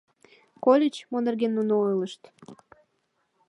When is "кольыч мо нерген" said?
0.63-1.51